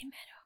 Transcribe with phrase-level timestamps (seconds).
[0.00, 0.39] Primero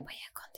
[0.00, 0.49] も言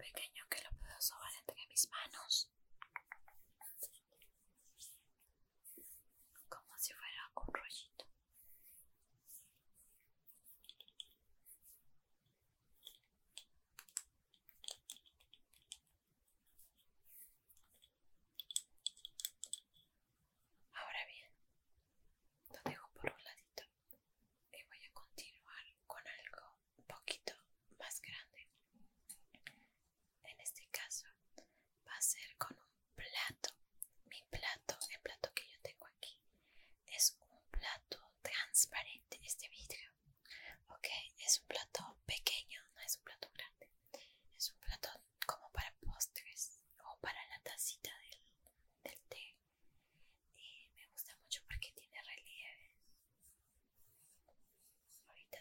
[0.00, 2.50] pequeño que lo puedo sobar entre mis manos.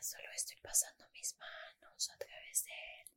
[0.01, 3.09] solo estoy pasando mis manos a través de él.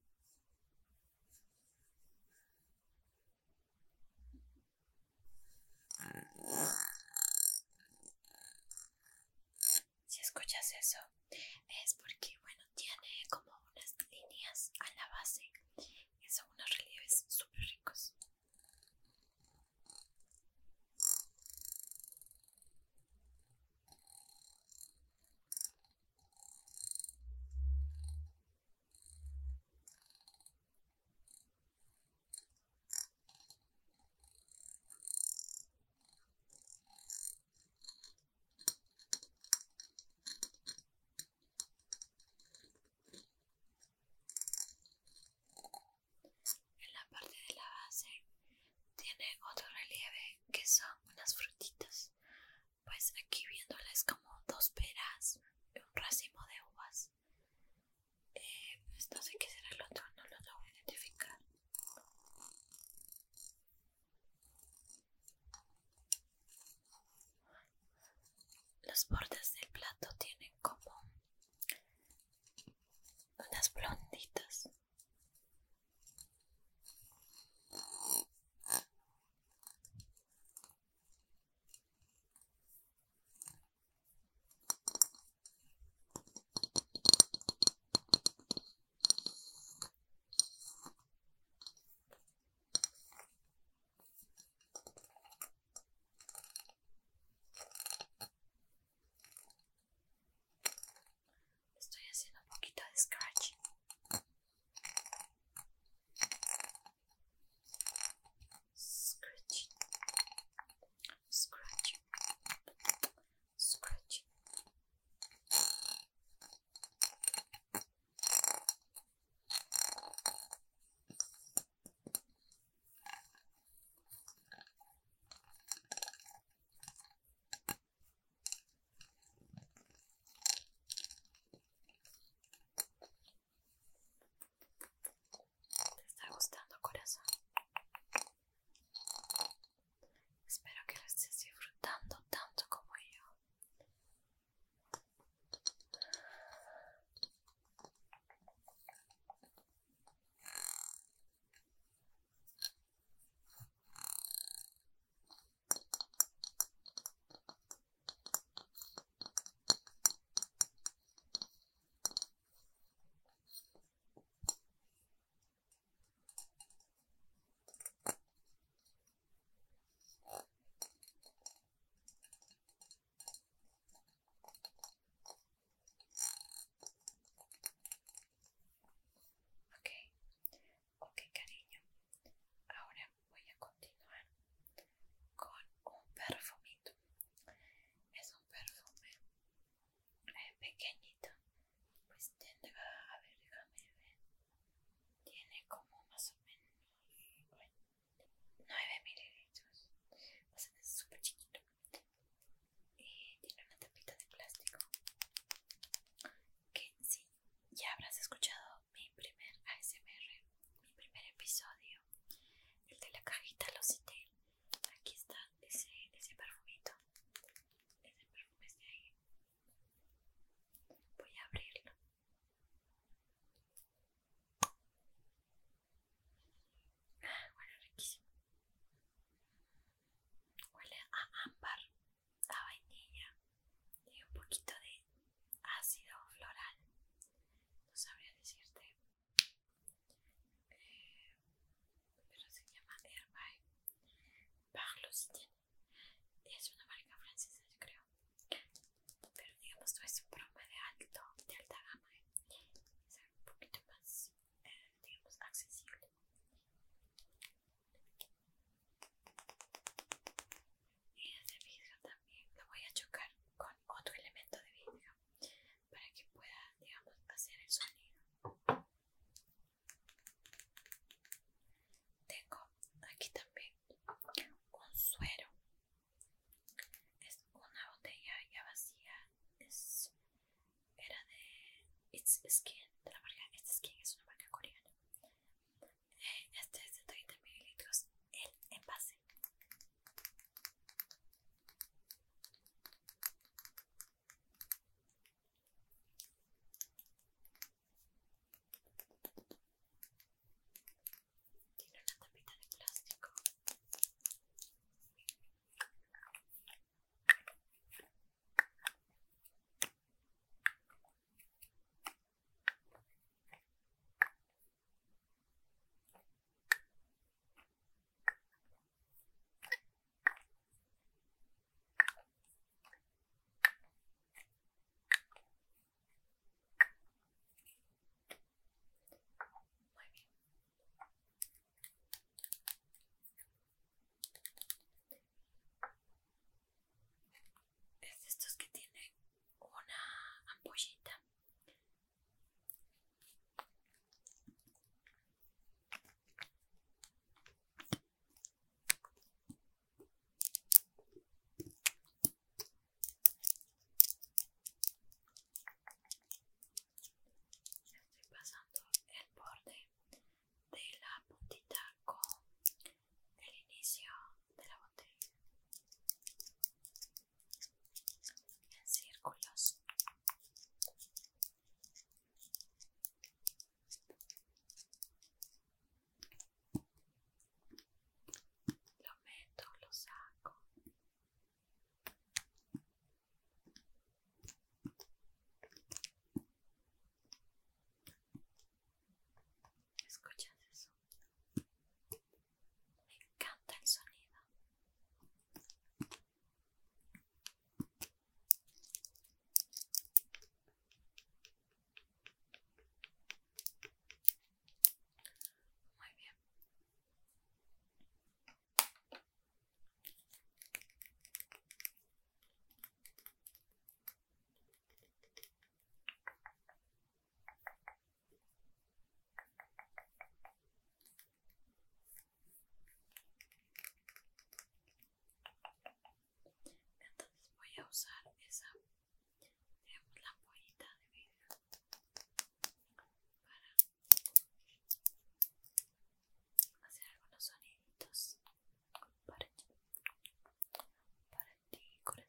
[282.48, 282.74] skin
[283.04, 283.21] that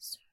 [0.04, 0.33] first.